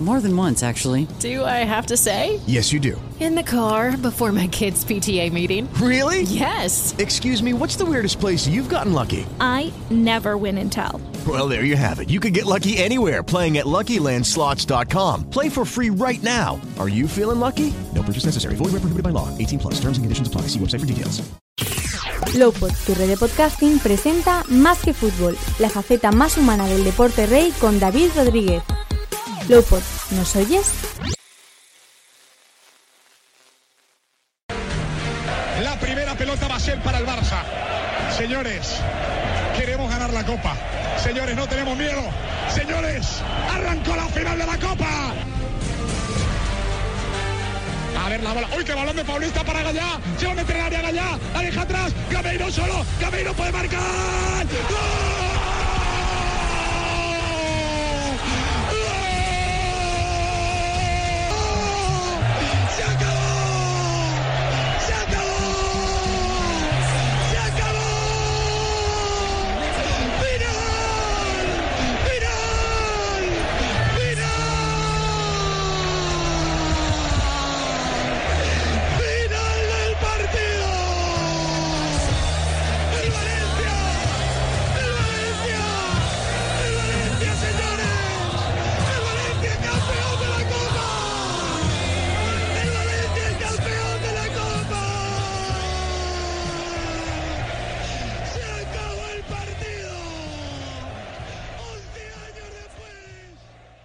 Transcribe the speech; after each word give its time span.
More 0.00 0.20
than 0.20 0.36
once, 0.36 0.62
actually. 0.62 1.08
Do 1.18 1.44
I 1.44 1.64
have 1.66 1.86
to 1.86 1.96
say? 1.96 2.38
Yes, 2.46 2.72
you 2.72 2.78
do. 2.78 3.00
In 3.18 3.34
the 3.34 3.42
car 3.42 3.96
before 3.96 4.30
my 4.30 4.46
kids' 4.46 4.84
PTA 4.84 5.32
meeting. 5.32 5.68
Really? 5.74 6.22
Yes. 6.22 6.94
Excuse 6.98 7.42
me, 7.42 7.52
what's 7.52 7.74
the 7.74 7.84
weirdest 7.84 8.20
place 8.20 8.46
you've 8.46 8.68
gotten 8.68 8.92
lucky? 8.92 9.26
I 9.40 9.72
never 9.90 10.36
win 10.36 10.56
and 10.58 10.70
tell. 10.70 11.00
Well, 11.26 11.48
there 11.48 11.64
you 11.64 11.74
have 11.74 11.98
it. 11.98 12.10
You 12.10 12.20
can 12.20 12.32
get 12.32 12.46
lucky 12.46 12.78
anywhere 12.78 13.24
playing 13.24 13.58
at 13.58 13.66
LuckyLandSlots.com. 13.66 15.30
Play 15.30 15.48
for 15.48 15.64
free 15.64 15.90
right 15.90 16.22
now. 16.22 16.60
Are 16.78 16.88
you 16.88 17.08
feeling 17.08 17.40
lucky? 17.40 17.74
No 17.92 18.04
purchase 18.04 18.26
necessary. 18.26 18.54
Void 18.54 18.66
where 18.70 18.82
prohibited 18.82 19.02
by 19.02 19.10
law. 19.10 19.36
18 19.36 19.58
plus. 19.58 19.74
Terms 19.80 19.98
and 19.98 20.04
conditions 20.04 20.28
apply. 20.28 20.42
See 20.42 20.60
website 20.60 20.78
for 20.80 20.86
details. 20.86 21.28
Lowpod, 22.34 22.72
tu 22.86 22.94
red 22.94 23.08
de 23.08 23.16
podcasting, 23.16 23.78
presenta 23.78 24.44
Más 24.48 24.80
que 24.80 24.92
Fútbol, 24.92 25.36
la 25.58 25.70
faceta 25.70 26.12
más 26.12 26.36
humana 26.36 26.66
del 26.66 26.84
deporte 26.84 27.26
rey 27.26 27.52
con 27.58 27.80
David 27.80 28.10
Rodríguez. 28.14 28.62
Lowpod, 29.48 29.80
¿nos 30.10 30.36
oyes? 30.36 30.72
La 35.62 35.78
primera 35.80 36.14
pelota 36.14 36.48
va 36.48 36.56
a 36.56 36.60
ser 36.60 36.80
para 36.82 36.98
el 36.98 37.06
Barça. 37.06 37.42
Señores, 38.16 38.76
queremos 39.56 39.90
ganar 39.90 40.12
la 40.12 40.24
Copa. 40.24 40.56
Señores, 41.02 41.36
no 41.36 41.46
tenemos 41.46 41.76
miedo. 41.76 42.02
Señores, 42.54 43.06
arrancó 43.50 43.96
la 43.96 44.06
final 44.06 44.38
de 44.38 44.46
la 44.46 44.58
Copa. 44.58 45.14
A 48.04 48.08
ver 48.08 48.22
la 48.22 48.32
bola. 48.32 48.48
¡Uy, 48.56 48.64
qué 48.64 48.74
balón 48.74 48.96
de 48.96 49.04
Paulista 49.04 49.44
para 49.44 49.62
Gallá! 49.62 50.00
Se 50.18 50.26
va 50.26 50.32
a 50.32 50.34
meter 50.36 50.56
el 50.56 50.62
área 50.62 50.82
Gallá. 50.82 51.18
La 51.34 51.40
deja 51.40 51.62
atrás. 51.62 51.92
Gameiro 52.10 52.50
solo. 52.50 52.84
Gameiro 53.00 53.34
puede 53.34 53.52
marcar. 53.52 54.46
¡Gol! 54.68 55.17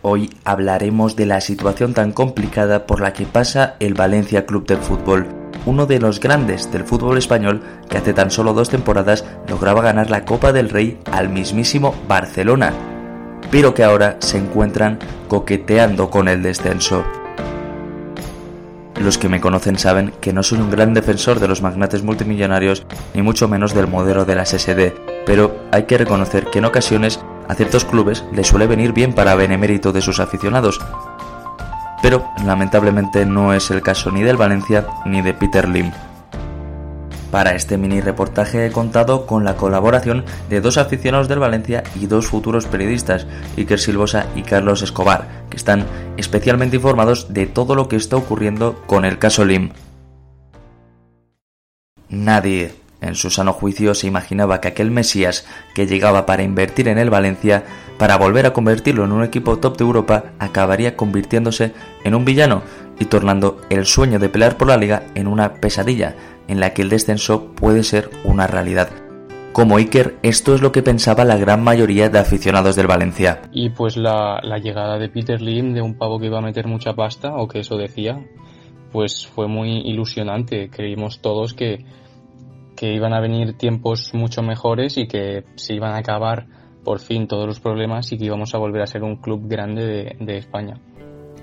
Hoy 0.06 0.30
hablaremos 0.44 1.16
de 1.16 1.26
la 1.26 1.40
situación 1.40 1.94
tan 1.94 2.12
complicada 2.12 2.86
por 2.86 3.00
la 3.00 3.14
que 3.14 3.26
pasa 3.26 3.78
el 3.80 3.94
Valencia 3.94 4.46
Club 4.46 4.68
de 4.68 4.76
Fútbol, 4.76 5.28
uno 5.66 5.86
de 5.86 5.98
los 6.02 6.20
grandes 6.20 6.70
del 6.74 6.84
fútbol 6.84 7.18
español 7.18 7.62
que 7.90 8.00
hace 8.00 8.14
tan 8.14 8.30
solo 8.30 8.54
dos 8.54 8.70
temporadas 8.70 9.24
lograba 9.48 9.82
ganar 9.82 10.10
la 10.10 10.26
Copa 10.26 10.52
del 10.52 10.70
Rey 10.70 11.00
al 11.10 11.30
mismísimo 11.30 11.96
Barcelona, 12.06 12.74
pero 13.50 13.74
que 13.74 13.86
ahora 13.86 14.18
se 14.20 14.40
encuentran 14.40 15.00
coqueteando 15.30 16.10
con 16.10 16.28
el 16.28 16.44
descenso. 16.44 17.06
Los 19.00 19.18
que 19.18 19.30
me 19.30 19.40
conocen 19.40 19.80
saben 19.80 20.14
que 20.20 20.34
no 20.34 20.44
soy 20.44 20.60
un 20.60 20.70
gran 20.70 20.94
defensor 20.94 21.40
de 21.40 21.48
los 21.48 21.62
magnates 21.62 22.04
multimillonarios, 22.04 22.86
ni 23.14 23.22
mucho 23.22 23.48
menos 23.48 23.74
del 23.74 23.88
modelo 23.88 24.26
de 24.26 24.36
las 24.36 24.50
SD, 24.50 24.94
pero 25.26 25.56
hay 25.72 25.84
que 25.84 25.98
reconocer 25.98 26.48
que 26.48 26.60
en 26.60 26.66
ocasiones 26.66 27.22
a 27.48 27.56
ciertos 27.56 27.86
clubes 27.86 28.24
les 28.34 28.48
suele 28.48 28.68
venir 28.68 28.94
bien 28.94 29.14
para 29.14 29.36
benemérito 29.36 29.92
de 29.92 30.02
sus 30.02 30.20
aficionados. 30.20 30.80
Pero 32.02 32.26
lamentablemente 32.46 33.26
no 33.26 33.54
es 33.54 33.72
el 33.72 33.82
caso 33.82 34.12
ni 34.12 34.24
del 34.24 34.38
Valencia 34.38 34.88
ni 35.06 35.22
de 35.22 35.34
Peter 35.34 35.68
Lim. 35.68 35.92
Para 37.34 37.56
este 37.56 37.80
mini 37.80 38.00
reportaje 38.00 38.68
he 38.68 38.72
contado 38.72 39.26
con 39.26 39.44
la 39.44 39.56
colaboración 39.56 40.24
de 40.50 40.62
dos 40.62 40.78
aficionados 40.78 41.28
del 41.28 41.40
Valencia 41.40 41.82
y 42.00 42.06
dos 42.06 42.28
futuros 42.28 42.68
periodistas, 42.68 43.26
Iker 43.58 43.80
Silvosa 43.80 44.28
y 44.36 44.44
Carlos 44.44 44.84
Escobar, 44.84 45.28
que 45.50 45.58
están 45.58 45.88
especialmente 46.16 46.76
informados 46.76 47.34
de 47.34 47.48
todo 47.48 47.74
lo 47.74 47.88
que 47.88 47.96
está 47.96 48.18
ocurriendo 48.18 48.84
con 48.86 49.04
el 49.04 49.18
caso 49.18 49.46
Lim. 49.46 49.72
Nadie, 52.08 52.76
en 53.04 53.16
su 53.16 53.30
sano 53.30 53.54
juicio, 53.54 53.94
se 53.94 54.08
imaginaba 54.08 54.62
que 54.62 54.70
aquel 54.70 54.92
Mesías 54.92 55.46
que 55.76 55.86
llegaba 55.86 56.26
para 56.26 56.44
invertir 56.44 56.88
en 56.88 56.98
el 56.98 57.10
Valencia, 57.10 57.64
para 57.98 58.18
volver 58.18 58.46
a 58.46 58.54
convertirlo 58.54 59.06
en 59.06 59.12
un 59.12 59.24
equipo 59.24 59.60
top 59.60 59.78
de 59.78 59.84
Europa, 59.84 60.26
acabaría 60.40 60.96
convirtiéndose 60.96 61.74
en 62.04 62.16
un 62.16 62.26
villano 62.26 62.64
y 63.00 63.06
tornando 63.06 63.62
el 63.70 63.86
sueño 63.86 64.20
de 64.20 64.30
pelear 64.30 64.58
por 64.58 64.68
la 64.68 64.78
liga 64.78 65.04
en 65.16 65.28
una 65.28 65.56
pesadilla, 65.56 66.16
en 66.48 66.60
la 66.60 66.74
que 66.74 66.82
el 66.82 66.90
descenso 66.90 67.54
puede 67.56 67.84
ser 67.84 68.10
una 68.24 68.48
realidad. 68.48 68.90
Como 69.54 69.78
Iker, 69.78 70.16
esto 70.24 70.56
es 70.56 70.62
lo 70.62 70.72
que 70.72 70.82
pensaba 70.82 71.26
la 71.26 71.38
gran 71.38 71.64
mayoría 71.64 72.10
de 72.10 72.18
aficionados 72.18 72.76
del 72.76 72.88
Valencia. 72.88 73.44
Y 73.52 73.70
pues 73.70 73.98
la, 73.98 74.42
llegada 74.62 74.98
de 74.98 75.10
Peter 75.10 75.40
Lim, 75.40 75.76
de 75.76 75.82
un 75.82 75.94
pavo 75.94 76.20
que 76.20 76.26
iba 76.26 76.40
a 76.40 76.42
meter 76.42 76.66
mucha 76.66 76.94
pasta, 76.96 77.36
o 77.36 77.48
que 77.48 77.60
eso 77.60 77.78
decía, 77.78 78.20
pues 78.92 79.28
fue 79.28 79.48
muy 79.48 79.82
ilusionante. 79.82 80.72
Creímos 80.72 81.20
todos 81.20 81.54
que, 81.54 81.86
que 82.84 82.94
iban 82.94 83.14
a 83.14 83.22
venir 83.22 83.54
tiempos 83.54 84.14
mucho 84.14 84.44
mejores 84.44 84.98
y 84.98 85.08
que 85.08 85.46
se 85.56 85.74
iban 85.74 85.94
a 85.94 86.00
acabar 86.00 86.48
por 86.84 87.00
fin 87.00 87.30
todos 87.30 87.48
los 87.48 87.62
problemas 87.62 88.12
y 88.12 88.18
que 88.18 88.26
íbamos 88.26 88.54
a 88.54 88.58
volver 88.58 88.82
a 88.82 88.88
ser 88.88 89.04
un 89.04 89.16
club 89.16 89.48
grande 89.48 89.86
de, 89.86 90.18
de 90.20 90.38
España. 90.38 90.82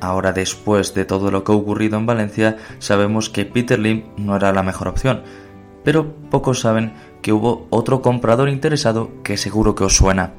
Ahora, 0.03 0.33
después 0.33 0.93
de 0.93 1.07
todo 1.07 1.31
lo 1.31 1.43
que 1.43 1.53
ha 1.53 1.55
ocurrido 1.55 1.97
en 1.97 2.05
Valencia, 2.05 2.59
sabemos 2.79 3.31
que 3.31 3.47
Peter 3.47 3.79
Lim 3.79 4.05
no 4.19 4.37
era 4.37 4.53
la 4.53 4.63
mejor 4.63 4.89
opción. 4.89 5.23
Pero 5.83 6.13
pocos 6.31 6.61
saben 6.61 6.93
que 7.23 7.33
hubo 7.33 7.67
otro 7.71 8.03
comprador 8.03 8.51
interesado 8.51 9.09
que 9.25 9.39
seguro 9.39 9.75
que 9.75 9.85
os 9.85 9.97
suena. 9.97 10.35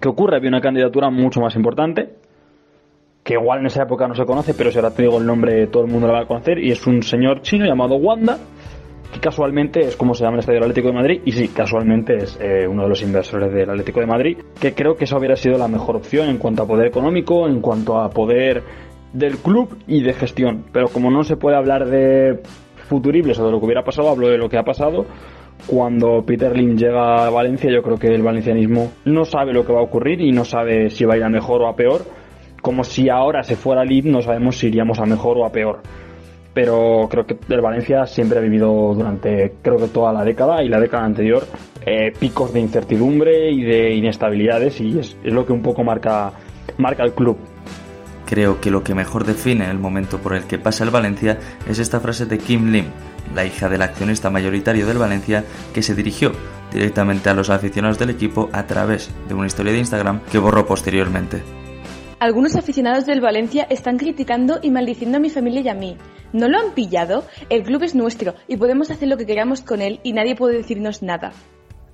¿Qué 0.00 0.08
ocurre? 0.08 0.38
Había 0.38 0.48
una 0.48 0.60
candidatura 0.60 1.08
mucho 1.08 1.40
más 1.40 1.54
importante, 1.54 2.16
que 3.22 3.34
igual 3.34 3.60
en 3.60 3.66
esa 3.66 3.84
época 3.84 4.08
no 4.08 4.16
se 4.16 4.26
conoce, 4.26 4.54
pero 4.54 4.72
si 4.72 4.78
ahora 4.78 4.90
te 4.90 5.02
digo 5.02 5.18
el 5.18 5.26
nombre 5.26 5.68
todo 5.68 5.84
el 5.84 5.88
mundo 5.92 6.08
lo 6.08 6.14
va 6.14 6.22
a 6.22 6.26
conocer, 6.26 6.58
y 6.58 6.72
es 6.72 6.84
un 6.88 7.04
señor 7.04 7.42
chino 7.42 7.64
llamado 7.64 7.94
Wanda, 7.94 8.38
que 9.10 9.20
casualmente 9.20 9.80
es 9.80 9.96
como 9.96 10.14
se 10.14 10.24
llama 10.24 10.34
el 10.34 10.40
Estadio 10.40 10.60
del 10.60 10.70
Atlético 10.70 10.88
de 10.88 10.94
Madrid, 10.94 11.20
y 11.24 11.32
sí, 11.32 11.48
casualmente 11.48 12.16
es 12.16 12.38
eh, 12.40 12.66
uno 12.68 12.82
de 12.84 12.88
los 12.88 13.02
inversores 13.02 13.52
del 13.52 13.70
Atlético 13.70 14.00
de 14.00 14.06
Madrid, 14.06 14.38
que 14.60 14.74
creo 14.74 14.96
que 14.96 15.04
esa 15.04 15.18
hubiera 15.18 15.36
sido 15.36 15.58
la 15.58 15.68
mejor 15.68 15.96
opción 15.96 16.28
en 16.28 16.38
cuanto 16.38 16.62
a 16.62 16.66
poder 16.66 16.86
económico, 16.86 17.46
en 17.46 17.60
cuanto 17.60 17.98
a 17.98 18.10
poder 18.10 18.62
del 19.12 19.38
club 19.38 19.76
y 19.86 20.02
de 20.02 20.14
gestión. 20.14 20.64
Pero 20.72 20.88
como 20.88 21.10
no 21.10 21.24
se 21.24 21.36
puede 21.36 21.56
hablar 21.56 21.86
de 21.86 22.40
futuribles 22.88 23.38
o 23.38 23.46
de 23.46 23.52
lo 23.52 23.58
que 23.58 23.66
hubiera 23.66 23.84
pasado, 23.84 24.08
hablo 24.08 24.28
de 24.28 24.38
lo 24.38 24.48
que 24.48 24.58
ha 24.58 24.64
pasado. 24.64 25.06
Cuando 25.66 26.24
Peter 26.26 26.56
Lim 26.56 26.76
llega 26.76 27.26
a 27.26 27.30
Valencia, 27.30 27.70
yo 27.70 27.82
creo 27.82 27.96
que 27.96 28.08
el 28.08 28.22
valencianismo 28.22 28.92
no 29.04 29.24
sabe 29.24 29.52
lo 29.52 29.64
que 29.64 29.72
va 29.72 29.78
a 29.78 29.84
ocurrir 29.84 30.20
y 30.20 30.32
no 30.32 30.44
sabe 30.44 30.90
si 30.90 31.04
va 31.04 31.14
a 31.14 31.16
ir 31.18 31.24
a 31.24 31.28
mejor 31.28 31.62
o 31.62 31.68
a 31.68 31.76
peor. 31.76 32.02
Como 32.60 32.84
si 32.84 33.08
ahora 33.08 33.42
se 33.42 33.56
fuera 33.56 33.84
Lim, 33.84 34.10
no 34.10 34.22
sabemos 34.22 34.58
si 34.58 34.68
iríamos 34.68 34.98
a 34.98 35.04
mejor 35.04 35.38
o 35.38 35.46
a 35.46 35.52
peor. 35.52 35.82
Pero 36.54 37.08
creo 37.10 37.26
que 37.26 37.36
el 37.48 37.60
Valencia 37.60 38.06
siempre 38.06 38.38
ha 38.38 38.42
vivido 38.42 38.94
durante, 38.94 39.54
creo 39.62 39.78
que 39.78 39.88
toda 39.88 40.12
la 40.12 40.24
década 40.24 40.62
y 40.62 40.68
la 40.68 40.80
década 40.80 41.04
anterior, 41.04 41.46
eh, 41.86 42.12
picos 42.18 42.52
de 42.52 42.60
incertidumbre 42.60 43.50
y 43.50 43.62
de 43.62 43.94
inestabilidades 43.94 44.80
y 44.80 44.98
es, 44.98 45.16
es 45.24 45.32
lo 45.32 45.46
que 45.46 45.52
un 45.52 45.62
poco 45.62 45.82
marca, 45.82 46.32
marca 46.76 47.04
el 47.04 47.12
club. 47.12 47.38
Creo 48.26 48.60
que 48.60 48.70
lo 48.70 48.82
que 48.82 48.94
mejor 48.94 49.24
define 49.24 49.70
el 49.70 49.78
momento 49.78 50.18
por 50.18 50.34
el 50.34 50.44
que 50.44 50.58
pasa 50.58 50.84
el 50.84 50.90
Valencia 50.90 51.38
es 51.68 51.78
esta 51.78 52.00
frase 52.00 52.26
de 52.26 52.38
Kim 52.38 52.70
Lim, 52.70 52.86
la 53.34 53.44
hija 53.44 53.68
del 53.68 53.82
accionista 53.82 54.30
mayoritario 54.30 54.86
del 54.86 54.98
Valencia, 54.98 55.44
que 55.74 55.82
se 55.82 55.94
dirigió 55.94 56.32
directamente 56.72 57.28
a 57.28 57.34
los 57.34 57.50
aficionados 57.50 57.98
del 57.98 58.10
equipo 58.10 58.48
a 58.52 58.66
través 58.66 59.10
de 59.28 59.34
una 59.34 59.46
historia 59.46 59.72
de 59.72 59.80
Instagram 59.80 60.20
que 60.30 60.38
borró 60.38 60.66
posteriormente. 60.66 61.42
Algunos 62.22 62.54
aficionados 62.54 63.04
del 63.04 63.20
Valencia 63.20 63.66
están 63.68 63.98
criticando 63.98 64.60
y 64.62 64.70
maldiciendo 64.70 65.16
a 65.16 65.20
mi 65.20 65.28
familia 65.28 65.60
y 65.62 65.68
a 65.68 65.74
mí. 65.74 65.96
¿No 66.32 66.46
lo 66.46 66.56
han 66.56 66.72
pillado? 66.72 67.24
El 67.50 67.64
club 67.64 67.82
es 67.82 67.96
nuestro 67.96 68.36
y 68.46 68.58
podemos 68.58 68.92
hacer 68.92 69.08
lo 69.08 69.16
que 69.16 69.26
queramos 69.26 69.60
con 69.60 69.82
él 69.82 69.98
y 70.04 70.12
nadie 70.12 70.36
puede 70.36 70.56
decirnos 70.56 71.02
nada. 71.02 71.32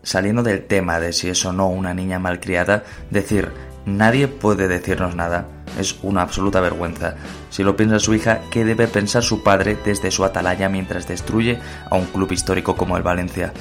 Saliendo 0.02 0.42
del 0.42 0.66
tema 0.66 1.00
de 1.00 1.14
si 1.14 1.30
es 1.30 1.42
o 1.46 1.54
no 1.54 1.68
una 1.70 1.94
niña 1.94 2.18
malcriada, 2.18 2.84
decir 3.10 3.48
nadie 3.86 4.28
puede 4.28 4.68
decirnos 4.68 5.16
nada. 5.16 5.48
Es 5.80 5.98
una 6.02 6.20
absoluta 6.20 6.60
vergüenza. 6.60 7.16
Si 7.48 7.64
lo 7.64 7.74
piensa 7.74 7.98
su 7.98 8.12
hija, 8.12 8.42
¿qué 8.50 8.66
debe 8.66 8.86
pensar 8.86 9.22
su 9.22 9.42
padre 9.42 9.78
desde 9.82 10.10
su 10.10 10.26
atalaya 10.26 10.68
mientras 10.68 11.08
destruye 11.08 11.58
a 11.88 11.96
un 11.96 12.04
club 12.04 12.30
histórico 12.32 12.76
como 12.76 12.98
el 12.98 13.02
Valencia? 13.02 13.54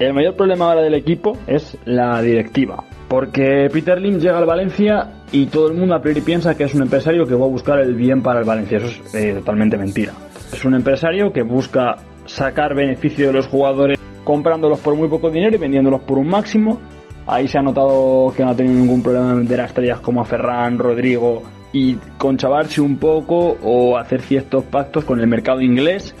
El 0.00 0.14
mayor 0.14 0.34
problema 0.34 0.64
ahora 0.64 0.80
del 0.80 0.94
equipo 0.94 1.38
es 1.46 1.78
la 1.84 2.20
directiva. 2.22 2.89
Porque 3.10 3.68
Peter 3.72 4.00
Lim 4.00 4.20
llega 4.20 4.38
al 4.38 4.46
Valencia 4.46 5.08
y 5.32 5.46
todo 5.46 5.66
el 5.66 5.76
mundo 5.76 5.96
a 5.96 6.00
priori 6.00 6.20
piensa 6.20 6.56
que 6.56 6.62
es 6.62 6.74
un 6.76 6.82
empresario 6.82 7.26
que 7.26 7.34
va 7.34 7.44
a 7.44 7.48
buscar 7.48 7.80
el 7.80 7.96
bien 7.96 8.22
para 8.22 8.38
el 8.38 8.44
Valencia. 8.46 8.78
Eso 8.78 8.86
es 8.86 9.14
eh, 9.16 9.34
totalmente 9.34 9.76
mentira. 9.76 10.12
Es 10.52 10.64
un 10.64 10.76
empresario 10.76 11.32
que 11.32 11.42
busca 11.42 11.96
sacar 12.26 12.72
beneficio 12.76 13.26
de 13.26 13.32
los 13.32 13.48
jugadores 13.48 13.98
comprándolos 14.22 14.78
por 14.78 14.94
muy 14.94 15.08
poco 15.08 15.28
dinero 15.28 15.56
y 15.56 15.58
vendiéndolos 15.58 16.02
por 16.02 16.18
un 16.18 16.28
máximo. 16.28 16.80
Ahí 17.26 17.48
se 17.48 17.58
ha 17.58 17.62
notado 17.62 18.32
que 18.36 18.44
no 18.44 18.50
ha 18.50 18.54
tenido 18.54 18.76
ningún 18.76 19.02
problema 19.02 19.32
en 19.32 19.38
vender 19.38 19.58
estrellas 19.58 19.98
como 19.98 20.20
a 20.20 20.24
Ferran, 20.24 20.78
Rodrigo 20.78 21.42
y 21.72 21.96
conchavarse 22.16 22.80
un 22.80 22.96
poco 22.96 23.58
o 23.64 23.98
hacer 23.98 24.22
ciertos 24.22 24.62
pactos 24.66 25.04
con 25.04 25.18
el 25.18 25.26
mercado 25.26 25.60
inglés 25.60 26.14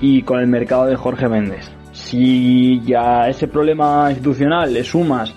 y 0.00 0.22
con 0.22 0.40
el 0.40 0.48
mercado 0.48 0.86
de 0.86 0.96
Jorge 0.96 1.28
Méndez. 1.28 1.70
Si 1.92 2.80
ya 2.80 3.28
ese 3.28 3.46
problema 3.46 4.08
institucional 4.10 4.74
le 4.74 4.82
sumas 4.82 5.32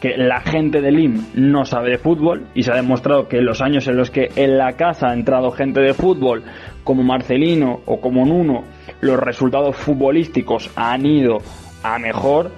que 0.00 0.16
la 0.16 0.40
gente 0.40 0.80
del 0.80 0.98
IM 0.98 1.26
no 1.34 1.64
sabe 1.64 1.90
de 1.90 1.98
fútbol 1.98 2.46
y 2.54 2.62
se 2.62 2.72
ha 2.72 2.76
demostrado 2.76 3.28
que 3.28 3.38
en 3.38 3.44
los 3.44 3.60
años 3.60 3.86
en 3.86 3.96
los 3.96 4.10
que 4.10 4.30
en 4.34 4.56
la 4.56 4.72
casa 4.72 5.08
ha 5.08 5.12
entrado 5.12 5.50
gente 5.50 5.80
de 5.80 5.92
fútbol 5.92 6.42
como 6.84 7.02
Marcelino 7.02 7.80
o 7.84 8.00
como 8.00 8.24
Nuno, 8.24 8.64
los 9.02 9.18
resultados 9.18 9.76
futbolísticos 9.76 10.70
han 10.74 11.04
ido 11.04 11.38
a 11.82 11.98
mejor. 11.98 12.50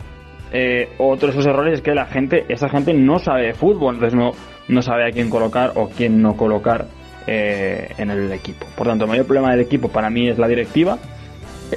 Eh, 0.53 0.91
otro 0.99 1.29
de 1.29 1.33
esos 1.33 1.47
errores 1.47 1.75
es 1.75 1.83
que 1.83 1.95
la 1.95 2.07
gente, 2.07 2.45
esa 2.49 2.69
gente 2.69 2.95
no 2.95 3.19
sabe 3.19 3.47
de 3.47 3.55
fútbol, 3.55 3.95
entonces 3.95 4.19
no, 4.19 4.33
no 4.69 4.83
sabe 4.83 5.09
a 5.09 5.11
quién 5.11 5.29
colocar 5.29 5.73
o 5.75 5.89
quién 5.89 6.23
no 6.23 6.37
colocar 6.37 6.87
eh, 7.27 7.89
en 7.99 8.11
el 8.11 8.31
equipo. 8.33 8.67
Por 8.77 8.87
tanto, 8.87 9.05
el 9.05 9.11
mayor 9.11 9.27
problema 9.27 9.51
del 9.51 9.61
equipo 9.61 9.89
para 9.89 10.11
mí 10.11 10.29
es 10.29 10.39
la 10.39 10.47
directiva. 10.47 10.99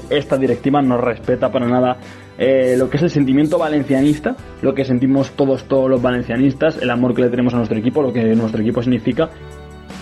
Esta 0.10 0.38
directiva 0.38 0.82
no 0.82 0.98
respeta 0.98 1.52
para 1.52 1.68
nada 1.68 1.98
eh, 2.38 2.76
lo 2.78 2.90
que 2.90 2.98
es 2.98 3.04
el 3.04 3.10
sentimiento 3.10 3.58
valencianista, 3.58 4.36
lo 4.62 4.74
que 4.74 4.84
sentimos 4.84 5.32
todos, 5.32 5.66
todos 5.66 5.90
los 5.90 6.02
valencianistas, 6.02 6.78
el 6.82 6.90
amor 6.90 7.16
que 7.16 7.22
le 7.22 7.30
tenemos 7.30 7.54
a 7.54 7.58
nuestro 7.58 7.78
equipo, 7.78 8.02
lo 8.02 8.12
que 8.12 8.24
nuestro 8.36 8.62
equipo 8.62 8.82
significa. 8.82 9.30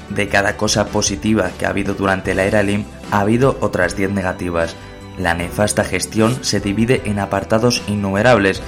De 0.10 0.28
cada 0.28 0.58
cosa 0.58 0.88
positiva 0.88 1.52
que 1.58 1.66
ha 1.66 1.70
habido 1.70 1.94
durante 1.94 2.34
la 2.34 2.46
era 2.46 2.64
LIM, 2.64 2.86
ha 3.12 3.22
habido 3.22 3.58
otras 3.62 3.96
10 3.96 4.12
negativas. 4.12 4.76
La 5.18 5.36
nefasta 5.36 5.84
gestión 5.84 6.44
se 6.44 6.60
divide 6.60 7.02
en 7.06 7.20
apartados 7.20 7.84
innumerables. 7.88 8.62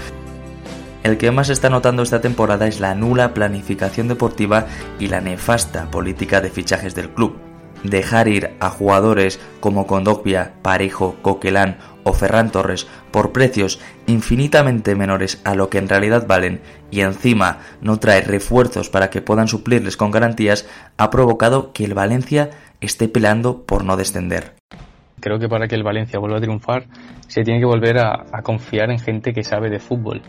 El 1.04 1.18
que 1.18 1.32
más 1.32 1.50
está 1.50 1.70
notando 1.70 2.04
esta 2.04 2.22
temporada 2.22 2.68
es 2.68 2.80
la 2.80 2.96
nula 2.96 3.34
planificación 3.34 4.08
deportiva 4.08 4.68
y 5.00 5.08
la 5.08 5.22
nefasta 5.22 5.90
política 5.92 6.42
de 6.42 6.50
fichajes 6.50 6.96
del 6.96 7.10
club. 7.10 7.38
Dejar 7.84 8.28
ir 8.28 8.52
a 8.60 8.70
jugadores 8.70 9.40
como 9.60 9.86
Condogbia, 9.86 10.54
Parejo, 10.64 11.18
Coquelán 11.22 11.78
o 12.06 12.14
Ferran 12.14 12.52
Torres 12.52 12.88
por 13.12 13.34
precios 13.34 13.82
infinitamente 14.06 14.96
menores 14.96 15.42
a 15.44 15.56
lo 15.56 15.70
que 15.70 15.80
en 15.80 15.90
realidad 15.90 16.26
valen 16.28 16.62
y 16.92 17.02
encima 17.02 17.60
no 17.82 17.98
traer 17.98 18.28
refuerzos 18.28 18.90
para 18.90 19.10
que 19.10 19.22
puedan 19.22 19.48
suplirles 19.48 19.98
con 19.98 20.12
garantías 20.12 20.70
ha 20.98 21.10
provocado 21.10 21.74
que 21.74 21.84
el 21.84 21.96
Valencia 21.96 22.52
esté 22.80 23.08
peleando 23.10 23.64
por 23.64 23.84
no 23.84 23.98
descender. 23.98 24.54
Creo 25.20 25.40
que 25.40 25.50
para 25.50 25.68
que 25.68 25.76
el 25.76 25.84
Valencia 25.84 26.20
vuelva 26.20 26.38
a 26.38 26.42
triunfar 26.42 26.86
se 27.28 27.44
tiene 27.44 27.60
que 27.60 27.66
volver 27.66 27.98
a, 27.98 28.26
a 28.32 28.42
confiar 28.44 28.92
en 28.92 29.00
gente 29.00 29.34
que 29.34 29.44
sabe 29.44 29.70
de 29.70 29.80
fútbol. 29.80 30.22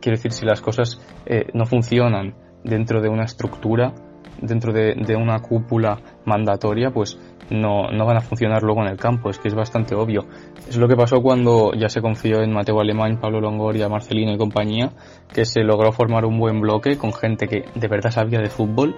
Quiero 0.00 0.16
decir, 0.16 0.32
si 0.32 0.44
las 0.44 0.60
cosas 0.60 1.00
eh, 1.24 1.46
no 1.54 1.64
funcionan 1.64 2.34
dentro 2.64 3.00
de 3.00 3.08
una 3.08 3.24
estructura, 3.24 3.94
dentro 4.40 4.72
de, 4.72 4.94
de 4.94 5.16
una 5.16 5.38
cúpula 5.40 6.00
mandatoria, 6.24 6.90
pues 6.90 7.18
no, 7.52 7.90
no, 7.90 8.06
van 8.06 8.16
a 8.16 8.20
funcionar 8.20 8.62
luego 8.62 8.82
en 8.82 8.88
el 8.88 8.96
campo, 8.96 9.30
es 9.30 9.38
que 9.38 9.48
es 9.48 9.54
bastante 9.54 9.94
obvio. 9.94 10.26
Es 10.68 10.76
lo 10.76 10.88
que 10.88 10.96
pasó 10.96 11.20
cuando 11.22 11.72
ya 11.74 11.88
se 11.88 12.00
confió 12.00 12.42
en 12.42 12.52
Mateo 12.52 12.80
Alemán, 12.80 13.18
Pablo 13.20 13.40
Longoria, 13.40 13.88
Marcelino 13.88 14.32
y 14.32 14.38
compañía, 14.38 14.90
que 15.32 15.44
se 15.44 15.62
logró 15.62 15.92
formar 15.92 16.24
un 16.24 16.38
buen 16.38 16.60
bloque 16.60 16.96
con 16.96 17.12
gente 17.12 17.46
que 17.46 17.64
de 17.74 17.88
verdad 17.88 18.10
sabía 18.10 18.40
de 18.40 18.48
fútbol 18.48 18.96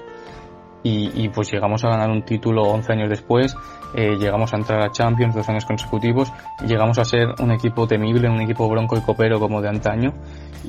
y, 0.84 1.24
y 1.24 1.28
pues 1.30 1.50
llegamos 1.50 1.82
a 1.84 1.88
ganar 1.88 2.10
un 2.10 2.22
título 2.22 2.62
11 2.62 2.92
años 2.92 3.08
después, 3.08 3.56
eh, 3.96 4.16
llegamos 4.18 4.52
a 4.52 4.58
entrar 4.58 4.82
a 4.82 4.92
Champions 4.92 5.34
dos 5.34 5.48
años 5.48 5.64
consecutivos, 5.64 6.32
llegamos 6.66 6.98
a 6.98 7.04
ser 7.04 7.28
un 7.40 7.50
equipo 7.50 7.86
temible, 7.86 8.28
un 8.28 8.40
equipo 8.42 8.68
bronco 8.68 8.96
y 8.96 9.00
copero 9.00 9.40
como 9.40 9.62
de 9.62 9.68
antaño 9.68 10.12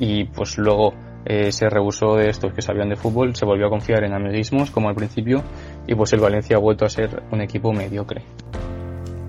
y 0.00 0.24
pues 0.24 0.56
luego 0.58 0.94
eh, 1.26 1.52
se 1.52 1.68
rehusó 1.68 2.16
de 2.16 2.30
estos 2.30 2.52
que 2.52 2.62
sabían 2.62 2.88
de 2.88 2.96
fútbol, 2.96 3.34
se 3.34 3.44
volvió 3.44 3.66
a 3.66 3.70
confiar 3.70 4.04
en 4.04 4.14
amiguismos 4.14 4.70
como 4.70 4.88
al 4.88 4.94
principio 4.94 5.42
y 5.86 5.94
pues 5.94 6.12
el 6.12 6.20
Valencia 6.20 6.56
ha 6.56 6.60
vuelto 6.60 6.84
a 6.84 6.88
ser 6.88 7.22
un 7.30 7.40
equipo 7.40 7.72
mediocre. 7.72 8.22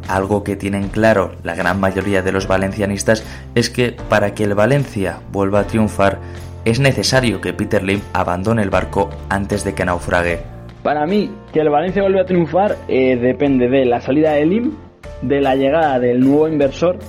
Algo 0.08 0.44
que 0.44 0.56
tienen 0.56 0.88
claro 0.88 1.34
la 1.44 1.56
gran 1.56 1.80
mayoría 1.80 2.22
de 2.22 2.32
los 2.32 2.48
valencianistas 2.48 3.26
es 3.56 3.70
que 3.70 3.96
para 4.10 4.34
que 4.34 4.46
el 4.46 4.56
Valencia 4.56 5.20
vuelva 5.32 5.62
a 5.62 5.68
triunfar 5.68 6.20
es 6.64 6.80
necesario 6.80 7.42
que 7.42 7.54
Peter 7.54 7.84
Lim 7.84 8.02
abandone 8.14 8.62
el 8.62 8.70
barco 8.70 9.10
antes 9.30 9.64
de 9.64 9.74
que 9.74 9.86
naufrague. 9.86 10.40
Para 10.84 11.06
mí, 11.06 11.30
que 11.52 11.60
el 11.60 11.70
Valencia 11.70 12.02
vuelva 12.02 12.22
a 12.22 12.26
triunfar 12.26 12.78
eh, 12.88 13.18
depende 13.18 13.68
de 13.68 13.86
la 13.86 14.00
salida 14.00 14.34
de 14.34 14.46
Lim, 14.46 14.72
de 15.22 15.42
la 15.42 15.56
llegada 15.56 16.00
del 16.00 16.20
nuevo 16.22 16.48
inversor 16.48 17.00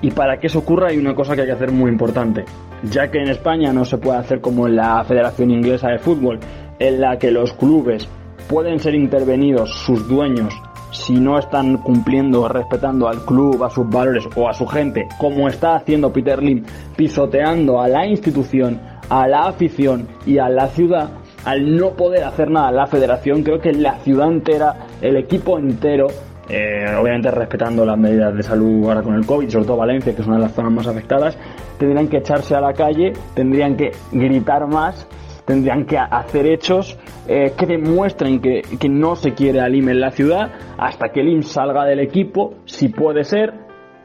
y 0.00 0.10
para 0.10 0.38
que 0.38 0.46
eso 0.46 0.60
ocurra 0.60 0.88
hay 0.88 0.98
una 0.98 1.14
cosa 1.14 1.34
que 1.34 1.42
hay 1.42 1.46
que 1.48 1.54
hacer 1.54 1.72
muy 1.72 1.90
importante, 1.90 2.44
ya 2.84 3.10
que 3.10 3.18
en 3.18 3.28
España 3.28 3.72
no 3.72 3.84
se 3.84 3.98
puede 3.98 4.18
hacer 4.18 4.40
como 4.40 4.68
en 4.68 4.76
la 4.76 5.02
Federación 5.04 5.50
Inglesa 5.50 5.88
de 5.88 5.98
Fútbol, 5.98 6.38
en 6.78 7.00
la 7.00 7.18
que 7.18 7.32
los 7.32 7.52
clubes 7.54 8.08
pueden 8.48 8.80
ser 8.80 8.94
intervenidos 8.94 9.70
sus 9.70 10.08
dueños 10.08 10.54
si 10.90 11.14
no 11.14 11.38
están 11.38 11.76
cumpliendo, 11.78 12.48
respetando 12.48 13.08
al 13.08 13.24
club, 13.24 13.62
a 13.64 13.70
sus 13.70 13.88
valores 13.88 14.26
o 14.34 14.48
a 14.48 14.54
su 14.54 14.66
gente, 14.66 15.06
como 15.18 15.48
está 15.48 15.76
haciendo 15.76 16.12
Peter 16.12 16.42
Lim, 16.42 16.64
pisoteando 16.96 17.80
a 17.80 17.88
la 17.88 18.06
institución, 18.06 18.80
a 19.08 19.28
la 19.28 19.48
afición 19.48 20.08
y 20.26 20.38
a 20.38 20.48
la 20.48 20.68
ciudad, 20.68 21.10
al 21.44 21.76
no 21.76 21.90
poder 21.90 22.24
hacer 22.24 22.50
nada. 22.50 22.72
La 22.72 22.86
federación, 22.86 23.42
creo 23.42 23.60
que 23.60 23.72
la 23.72 23.98
ciudad 23.98 24.28
entera, 24.28 24.76
el 25.00 25.16
equipo 25.16 25.58
entero, 25.58 26.08
eh, 26.48 26.86
obviamente 26.98 27.30
respetando 27.30 27.84
las 27.84 27.98
medidas 27.98 28.34
de 28.34 28.42
salud 28.42 28.88
ahora 28.88 29.02
con 29.02 29.14
el 29.14 29.26
COVID, 29.26 29.48
sobre 29.48 29.66
todo 29.66 29.76
Valencia, 29.76 30.14
que 30.14 30.22
es 30.22 30.26
una 30.26 30.36
de 30.36 30.42
las 30.42 30.52
zonas 30.52 30.72
más 30.72 30.86
afectadas, 30.86 31.36
tendrían 31.78 32.08
que 32.08 32.18
echarse 32.18 32.54
a 32.54 32.60
la 32.60 32.72
calle, 32.72 33.12
tendrían 33.34 33.76
que 33.76 33.92
gritar 34.12 34.66
más, 34.66 35.06
tendrían 35.48 35.86
que 35.86 35.96
hacer 35.96 36.46
hechos 36.46 36.98
eh, 37.26 37.54
que 37.56 37.64
demuestren 37.64 38.40
que, 38.40 38.60
que, 38.78 38.88
no 38.88 39.16
se 39.16 39.32
quiere 39.32 39.60
al 39.60 39.74
IM 39.74 39.88
en 39.88 40.00
la 40.00 40.10
ciudad 40.10 40.52
hasta 40.76 41.08
que 41.08 41.20
el 41.20 41.28
IM 41.28 41.42
salga 41.42 41.86
del 41.86 42.00
equipo, 42.00 42.54
si 42.66 42.88
puede 42.88 43.24
ser, 43.24 43.54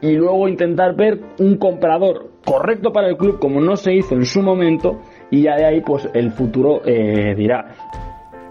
y 0.00 0.12
luego 0.12 0.48
intentar 0.48 0.96
ver 0.96 1.20
un 1.38 1.58
comprador 1.58 2.30
correcto 2.46 2.92
para 2.92 3.08
el 3.08 3.18
club 3.18 3.38
como 3.38 3.60
no 3.60 3.76
se 3.76 3.94
hizo 3.94 4.14
en 4.14 4.24
su 4.24 4.40
momento 4.40 5.02
y 5.30 5.42
ya 5.42 5.56
de 5.56 5.66
ahí 5.66 5.80
pues 5.82 6.08
el 6.14 6.32
futuro 6.32 6.80
eh, 6.86 7.34
dirá. 7.36 7.74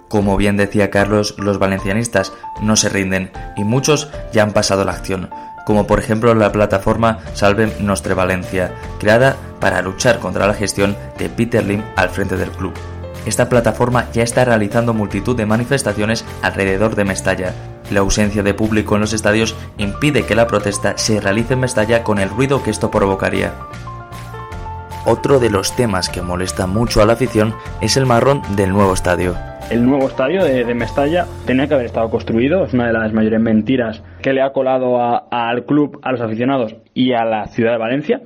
Como 0.08 0.38
bien 0.38 0.56
decía 0.56 0.92
Carlos, 0.92 1.36
los 1.40 1.58
valencianistas 1.58 2.32
no 2.62 2.76
se 2.76 2.90
rinden 2.90 3.32
y 3.58 3.64
muchos 3.64 4.12
ya 4.32 4.44
han 4.44 4.54
pasado 4.54 4.86
la 4.86 4.92
acción, 4.92 5.32
como 5.66 5.88
por 5.88 6.00
ejemplo 6.00 6.34
la 6.36 6.52
plataforma 6.52 7.20
Salve 7.34 7.76
Nostre 7.80 8.14
Valencia, 8.14 8.74
creada 9.00 9.36
para 9.60 9.82
luchar 9.82 10.20
contra 10.20 10.48
la 10.48 10.54
gestión 10.54 10.96
de 11.18 11.30
Peter 11.30 11.66
Lim 11.66 11.84
al 11.96 12.10
frente 12.10 12.38
del 12.38 12.52
club. 12.52 12.74
Esta 13.26 13.48
plataforma 13.48 14.08
ya 14.12 14.24
está 14.24 14.44
realizando 14.44 14.94
multitud 14.94 15.36
de 15.36 15.46
manifestaciones 15.46 16.26
alrededor 16.42 16.96
de 16.96 17.06
Mestalla. 17.06 17.54
La 17.90 18.02
ausencia 18.02 18.44
de 18.44 18.54
público 18.54 18.96
en 18.96 19.02
los 19.02 19.14
estadios 19.14 19.56
impide 19.78 20.26
que 20.26 20.36
la 20.36 20.48
protesta 20.48 20.98
se 20.98 21.22
realice 21.22 21.54
en 21.54 21.62
Mestalla 21.62 22.04
con 22.04 22.20
el 22.20 22.30
ruido 22.30 22.64
que 22.64 22.72
esto 22.72 22.92
provocaría. 22.92 23.54
Otro 25.06 25.40
de 25.40 25.50
los 25.50 25.76
temas 25.76 26.10
que 26.10 26.22
molesta 26.22 26.66
mucho 26.66 27.02
a 27.02 27.06
la 27.06 27.14
afición 27.14 27.56
es 27.82 27.98
el 27.98 28.06
marrón 28.06 28.42
del 28.56 28.72
nuevo 28.72 28.94
estadio. 28.94 29.36
El 29.70 29.86
nuevo 29.86 30.08
estadio 30.08 30.44
de, 30.44 30.74
Mestalla 30.76 31.26
tenía 31.46 31.68
que 31.68 31.74
haber 31.74 31.86
estado 31.88 32.10
construido, 32.10 32.64
es 32.66 32.74
una 32.74 32.88
de 32.88 32.94
las 32.94 33.12
mayores 33.14 33.40
mentiras 33.40 34.04
que 34.22 34.34
le 34.34 34.42
ha 34.42 34.52
colado 34.52 34.98
al 35.32 35.66
club, 35.66 36.00
a 36.04 36.12
los 36.12 36.22
aficionados 36.22 36.76
y 36.94 37.14
a 37.14 37.26
la 37.26 37.48
ciudad 37.48 37.72
de 37.72 37.78
Valencia. 37.78 38.22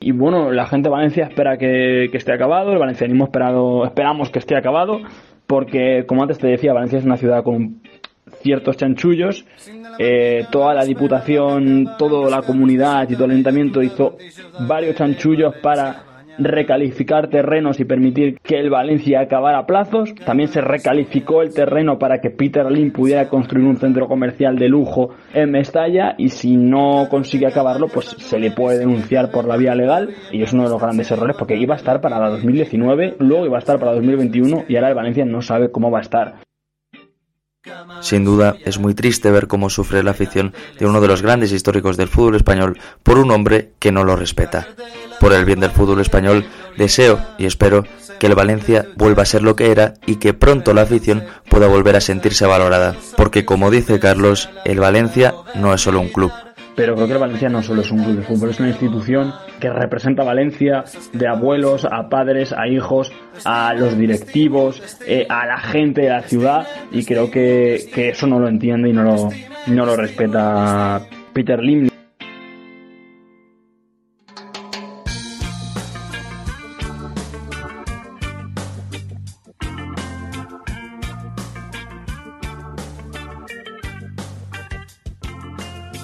Y 0.00 0.12
bueno, 0.12 0.50
la 0.50 0.66
gente 0.66 0.88
de 0.88 0.92
Valencia 0.92 1.24
espera 1.24 1.56
que, 1.56 2.08
que 2.10 2.18
esté 2.18 2.32
acabado, 2.32 2.72
el 2.72 2.78
valencianismo 2.78 3.24
esperado, 3.24 3.84
esperamos 3.84 4.30
que 4.30 4.40
esté 4.40 4.56
acabado, 4.56 5.00
porque 5.46 6.04
como 6.06 6.22
antes 6.22 6.38
te 6.38 6.48
decía, 6.48 6.72
Valencia 6.72 6.98
es 6.98 7.04
una 7.04 7.16
ciudad 7.16 7.44
con 7.44 7.80
ciertos 8.42 8.76
chanchullos. 8.76 9.44
Eh, 9.98 10.46
toda 10.50 10.74
la 10.74 10.84
diputación, 10.84 11.90
toda 11.98 12.30
la 12.30 12.42
comunidad 12.42 13.08
y 13.08 13.14
todo 13.14 13.26
el 13.26 13.32
ayuntamiento 13.32 13.82
hizo 13.82 14.16
varios 14.66 14.96
chanchullos 14.96 15.54
para 15.62 16.11
recalificar 16.38 17.28
terrenos 17.28 17.80
y 17.80 17.84
permitir 17.84 18.38
que 18.42 18.58
el 18.58 18.70
Valencia 18.70 19.20
acabara 19.20 19.66
plazos. 19.66 20.14
También 20.24 20.48
se 20.48 20.60
recalificó 20.60 21.42
el 21.42 21.54
terreno 21.54 21.98
para 21.98 22.20
que 22.20 22.30
Peter 22.30 22.70
Lim 22.70 22.92
pudiera 22.92 23.28
construir 23.28 23.66
un 23.66 23.76
centro 23.76 24.08
comercial 24.08 24.56
de 24.56 24.68
lujo 24.68 25.10
en 25.34 25.50
Mestalla 25.50 26.14
y 26.18 26.28
si 26.28 26.56
no 26.56 27.08
consigue 27.10 27.46
acabarlo, 27.46 27.88
pues 27.88 28.06
se 28.06 28.38
le 28.38 28.50
puede 28.50 28.78
denunciar 28.78 29.30
por 29.30 29.46
la 29.46 29.56
vía 29.56 29.74
legal 29.74 30.10
y 30.30 30.42
es 30.42 30.52
uno 30.52 30.64
de 30.64 30.70
los 30.70 30.80
grandes 30.80 31.10
errores 31.10 31.36
porque 31.38 31.56
iba 31.56 31.74
a 31.74 31.78
estar 31.78 32.00
para 32.00 32.18
la 32.18 32.30
2019, 32.30 33.16
luego 33.18 33.46
iba 33.46 33.56
a 33.56 33.60
estar 33.60 33.78
para 33.78 33.92
2021 33.92 34.64
y 34.68 34.76
ahora 34.76 34.88
el 34.88 34.94
Valencia 34.94 35.24
no 35.24 35.42
sabe 35.42 35.70
cómo 35.70 35.90
va 35.90 35.98
a 35.98 36.02
estar. 36.02 36.34
Sin 38.00 38.24
duda, 38.24 38.56
es 38.64 38.78
muy 38.78 38.94
triste 38.94 39.30
ver 39.30 39.46
cómo 39.46 39.70
sufre 39.70 40.02
la 40.02 40.10
afición 40.10 40.52
de 40.78 40.86
uno 40.86 41.00
de 41.00 41.06
los 41.06 41.22
grandes 41.22 41.52
históricos 41.52 41.96
del 41.96 42.08
fútbol 42.08 42.34
español 42.34 42.78
por 43.04 43.18
un 43.18 43.30
hombre 43.30 43.72
que 43.78 43.92
no 43.92 44.02
lo 44.02 44.16
respeta. 44.16 44.66
Por 45.22 45.32
el 45.32 45.44
bien 45.44 45.60
del 45.60 45.70
fútbol 45.70 46.00
español, 46.00 46.44
deseo 46.76 47.20
y 47.38 47.46
espero 47.46 47.84
que 48.18 48.26
el 48.26 48.34
Valencia 48.34 48.86
vuelva 48.96 49.22
a 49.22 49.26
ser 49.26 49.44
lo 49.44 49.54
que 49.54 49.70
era 49.70 49.94
y 50.04 50.16
que 50.16 50.34
pronto 50.34 50.74
la 50.74 50.82
afición 50.82 51.22
pueda 51.48 51.68
volver 51.68 51.94
a 51.94 52.00
sentirse 52.00 52.44
valorada. 52.44 52.96
Porque 53.16 53.44
como 53.44 53.70
dice 53.70 54.00
Carlos, 54.00 54.50
el 54.64 54.80
Valencia 54.80 55.32
no 55.54 55.72
es 55.74 55.80
solo 55.80 56.00
un 56.00 56.08
club, 56.08 56.32
pero 56.74 56.96
creo 56.96 57.06
que 57.06 57.12
el 57.12 57.18
Valencia 57.20 57.48
no 57.48 57.62
solo 57.62 57.82
es 57.82 57.92
un 57.92 58.02
club 58.02 58.16
de 58.16 58.22
fútbol, 58.22 58.50
es 58.50 58.58
una 58.58 58.70
institución 58.70 59.32
que 59.60 59.70
representa 59.70 60.22
a 60.22 60.24
Valencia 60.24 60.82
de 61.12 61.28
abuelos 61.28 61.84
a 61.84 62.08
padres, 62.08 62.52
a 62.52 62.66
hijos, 62.66 63.12
a 63.44 63.74
los 63.74 63.96
directivos, 63.96 64.82
eh, 65.06 65.24
a 65.28 65.46
la 65.46 65.58
gente 65.58 66.00
de 66.00 66.08
la 66.08 66.22
ciudad 66.22 66.66
y 66.90 67.04
creo 67.04 67.30
que, 67.30 67.88
que 67.94 68.08
eso 68.08 68.26
no 68.26 68.40
lo 68.40 68.48
entiende 68.48 68.88
y 68.88 68.92
no 68.92 69.04
lo, 69.04 69.28
no 69.68 69.86
lo 69.86 69.94
respeta 69.94 71.00
Peter 71.32 71.60
Lim. 71.60 71.91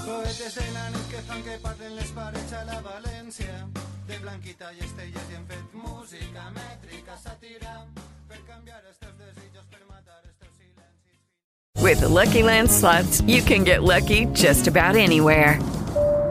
Cohetes 0.09 0.55
de 0.55 0.63
que 1.11 1.21
fan 1.29 1.43
que 1.45 1.59
parlen 1.61 1.97
les 1.97 2.11
parets 2.17 2.53
a 2.57 2.63
la 2.65 2.79
València. 2.81 3.57
De 4.09 4.17
blanquita 4.23 4.71
i 4.73 4.81
i 5.29 5.37
hem 5.37 5.45
fet 5.51 5.75
música 5.77 6.47
mètrica, 6.55 7.17
sàtira, 7.21 7.75
per 8.31 8.39
canviar 8.49 8.81
desitjos, 9.19 9.67
per 9.69 9.83
matar 9.85 10.23
silencis. 10.57 11.21
With 11.85 12.01
the 12.01 12.09
Lucky 12.09 12.43
Land 12.43 12.71
slots, 12.71 13.21
you 13.27 13.43
can 13.43 13.65
get 13.65 13.85
lucky 13.85 14.25
just 14.33 14.67
about 14.67 14.97
anywhere. 14.97 15.61